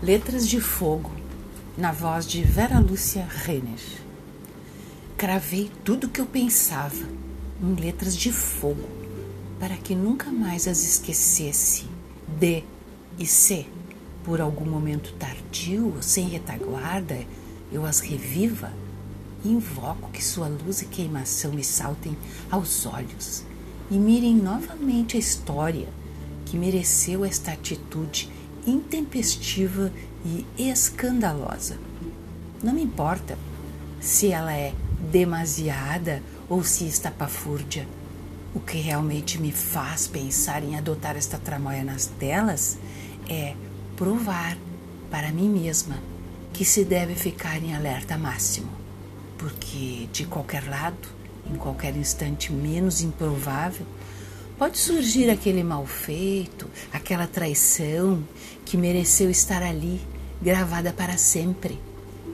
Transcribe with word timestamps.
Letras 0.00 0.46
de 0.46 0.60
Fogo, 0.60 1.10
na 1.76 1.90
voz 1.90 2.24
de 2.24 2.40
Vera 2.40 2.78
Lúcia 2.78 3.26
Renner. 3.28 3.80
Cravei 5.16 5.72
tudo 5.84 6.06
o 6.06 6.08
que 6.08 6.20
eu 6.20 6.26
pensava 6.26 7.04
em 7.60 7.74
letras 7.74 8.16
de 8.16 8.30
fogo, 8.30 8.88
para 9.58 9.76
que 9.76 9.96
nunca 9.96 10.30
mais 10.30 10.68
as 10.68 10.84
esquecesse 10.84 11.86
de 12.38 12.62
e 13.18 13.26
se, 13.26 13.66
por 14.22 14.40
algum 14.40 14.64
momento 14.64 15.12
tardio, 15.14 15.92
sem 16.00 16.28
retaguarda, 16.28 17.18
eu 17.72 17.84
as 17.84 17.98
reviva. 17.98 18.72
Invoco 19.44 20.12
que 20.12 20.24
sua 20.24 20.46
luz 20.46 20.80
e 20.80 20.86
queimação 20.86 21.52
me 21.52 21.64
saltem 21.64 22.16
aos 22.48 22.86
olhos 22.86 23.42
e 23.90 23.98
mirem 23.98 24.36
novamente 24.36 25.16
a 25.16 25.20
história 25.20 25.88
que 26.46 26.56
mereceu 26.56 27.24
esta 27.24 27.50
atitude 27.50 28.30
intempestiva 28.66 29.92
e 30.24 30.44
escandalosa. 30.58 31.78
Não 32.62 32.72
me 32.72 32.82
importa 32.82 33.38
se 34.00 34.32
ela 34.32 34.52
é 34.52 34.74
demasiada 35.10 36.22
ou 36.48 36.64
se 36.64 36.86
estapafúrdia. 36.86 37.86
O 38.54 38.60
que 38.60 38.78
realmente 38.78 39.40
me 39.40 39.52
faz 39.52 40.06
pensar 40.06 40.62
em 40.62 40.76
adotar 40.76 41.16
esta 41.16 41.38
tramóia 41.38 41.84
nas 41.84 42.06
telas 42.06 42.78
é 43.28 43.54
provar 43.96 44.56
para 45.10 45.30
mim 45.30 45.48
mesma 45.48 45.98
que 46.52 46.64
se 46.64 46.84
deve 46.84 47.14
ficar 47.14 47.62
em 47.62 47.74
alerta 47.74 48.18
máximo, 48.18 48.70
porque 49.36 50.08
de 50.12 50.24
qualquer 50.24 50.68
lado, 50.68 51.08
em 51.48 51.56
qualquer 51.56 51.96
instante 51.96 52.52
menos 52.52 53.02
improvável, 53.02 53.86
Pode 54.58 54.76
surgir 54.76 55.30
aquele 55.30 55.62
mal 55.62 55.86
feito, 55.86 56.68
aquela 56.92 57.28
traição 57.28 58.24
que 58.64 58.76
mereceu 58.76 59.30
estar 59.30 59.62
ali, 59.62 60.00
gravada 60.42 60.92
para 60.92 61.16
sempre 61.16 61.78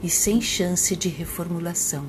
e 0.01 0.09
sem 0.09 0.41
chance 0.41 0.95
de 0.95 1.07
reformulação. 1.07 2.03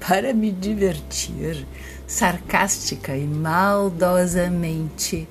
Para 0.00 0.32
me 0.32 0.50
divertir, 0.50 1.66
sarcástica 2.06 3.14
e 3.14 3.26
maldosamente, 3.26 5.28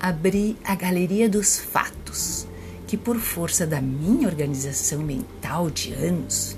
abri 0.00 0.56
a 0.64 0.74
galeria 0.74 1.28
dos 1.28 1.60
fatos 1.60 2.48
que, 2.88 2.96
por 2.96 3.18
força 3.18 3.64
da 3.64 3.80
minha 3.80 4.26
organização 4.26 4.98
mental 4.98 5.70
de 5.70 5.92
anos, 5.92 6.56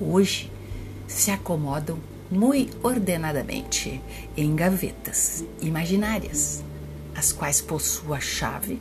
hoje 0.00 0.50
se 1.06 1.30
acomodam 1.30 1.98
muito 2.30 2.76
ordenadamente 2.86 4.00
em 4.36 4.54
gavetas 4.54 5.44
imaginárias, 5.60 6.62
as 7.14 7.32
quais 7.32 7.60
possuo 7.60 8.14
a 8.14 8.20
chave 8.20 8.80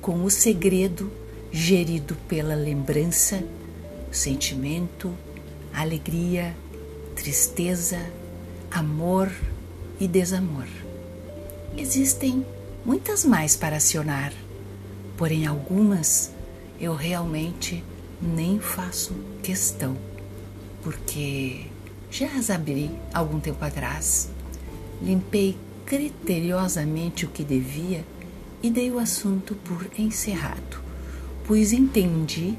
com 0.00 0.22
o 0.22 0.30
segredo 0.30 1.10
gerido 1.50 2.16
pela 2.28 2.54
lembrança, 2.54 3.42
sentimento, 4.12 5.12
alegria, 5.74 6.54
tristeza, 7.14 7.98
amor 8.70 9.32
e 9.98 10.06
desamor. 10.06 10.66
Existem 11.76 12.46
muitas 12.84 13.24
mais 13.24 13.56
para 13.56 13.76
acionar, 13.76 14.32
porém 15.16 15.46
algumas 15.46 16.30
eu 16.80 16.94
realmente 16.94 17.82
nem 18.20 18.60
faço 18.60 19.14
questão, 19.42 19.96
porque 20.82 21.66
já 22.10 22.26
as 22.28 22.50
abri 22.50 22.90
algum 23.12 23.40
tempo 23.40 23.64
atrás, 23.64 24.28
limpei 25.02 25.56
criteriosamente 25.84 27.24
o 27.24 27.28
que 27.28 27.44
devia 27.44 28.04
e 28.62 28.70
dei 28.70 28.90
o 28.90 28.98
assunto 28.98 29.54
por 29.54 29.86
encerrado, 29.98 30.80
pois 31.46 31.72
entendi 31.72 32.56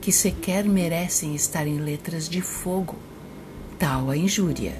que 0.00 0.12
sequer 0.12 0.64
merecem 0.64 1.34
estar 1.34 1.66
em 1.66 1.78
letras 1.78 2.28
de 2.28 2.40
fogo, 2.40 2.96
tal 3.78 4.10
a 4.10 4.16
injúria. 4.16 4.74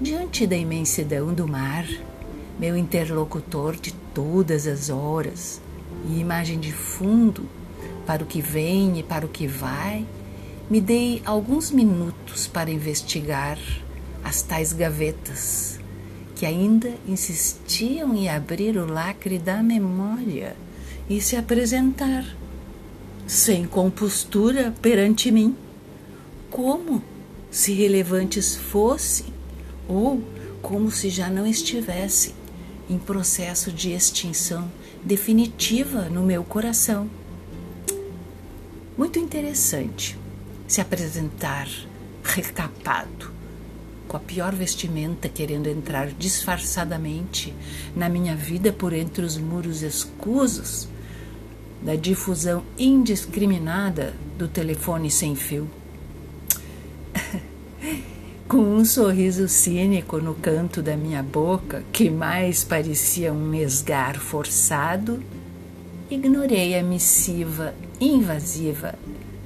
Diante 0.00 0.46
da 0.46 0.56
imensidão 0.56 1.32
do 1.32 1.46
mar, 1.46 1.86
meu 2.58 2.76
interlocutor 2.76 3.76
de 3.76 3.92
todas 4.14 4.66
as 4.66 4.90
horas 4.90 5.60
e 6.08 6.20
imagem 6.20 6.58
de 6.58 6.72
fundo 6.72 7.48
para 8.06 8.22
o 8.22 8.26
que 8.26 8.40
vem 8.40 8.98
e 8.98 9.02
para 9.02 9.24
o 9.24 9.28
que 9.28 9.46
vai, 9.46 10.04
me 10.70 10.80
dei 10.80 11.20
alguns 11.24 11.72
minutos 11.72 12.46
para 12.46 12.70
investigar 12.70 13.58
as 14.22 14.40
tais 14.40 14.72
gavetas 14.72 15.80
que 16.36 16.46
ainda 16.46 16.94
insistiam 17.08 18.14
em 18.14 18.28
abrir 18.28 18.76
o 18.76 18.86
lacre 18.86 19.36
da 19.36 19.64
memória 19.64 20.56
e 21.08 21.20
se 21.20 21.34
apresentar 21.34 22.24
sem 23.26 23.66
compostura 23.66 24.72
perante 24.80 25.32
mim, 25.32 25.56
como 26.48 27.02
se 27.50 27.72
relevantes 27.72 28.54
fossem 28.54 29.26
ou 29.88 30.22
como 30.62 30.88
se 30.88 31.10
já 31.10 31.28
não 31.28 31.48
estivessem 31.48 32.32
em 32.88 32.96
processo 32.96 33.72
de 33.72 33.90
extinção 33.90 34.70
definitiva 35.02 36.02
no 36.02 36.22
meu 36.22 36.44
coração. 36.44 37.10
Muito 38.96 39.18
interessante 39.18 40.16
se 40.70 40.80
apresentar 40.80 41.68
recapado, 42.22 43.32
com 44.06 44.16
a 44.16 44.20
pior 44.20 44.54
vestimenta, 44.54 45.28
querendo 45.28 45.66
entrar 45.66 46.12
disfarçadamente 46.12 47.52
na 47.96 48.08
minha 48.08 48.36
vida 48.36 48.72
por 48.72 48.92
entre 48.92 49.24
os 49.24 49.36
muros 49.36 49.82
escusos 49.82 50.86
da 51.82 51.96
difusão 51.96 52.62
indiscriminada 52.78 54.14
do 54.38 54.46
telefone 54.46 55.10
sem 55.10 55.34
fio. 55.34 55.68
com 58.46 58.58
um 58.58 58.84
sorriso 58.84 59.48
cínico 59.48 60.18
no 60.18 60.36
canto 60.36 60.80
da 60.80 60.96
minha 60.96 61.20
boca, 61.20 61.82
que 61.90 62.08
mais 62.08 62.62
parecia 62.62 63.32
um 63.32 63.52
esgar 63.56 64.20
forçado, 64.20 65.20
ignorei 66.08 66.78
a 66.78 66.82
missiva 66.84 67.74
invasiva 68.00 68.94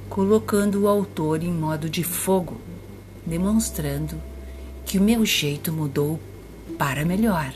colocando 0.09 0.83
o 0.83 0.87
autor 0.87 1.43
em 1.43 1.51
modo 1.51 1.89
de 1.89 2.03
fogo, 2.03 2.57
demonstrando 3.25 4.21
que 4.85 4.97
o 4.97 5.01
meu 5.01 5.25
jeito 5.25 5.71
mudou 5.71 6.19
para 6.77 7.05
melhor. 7.05 7.53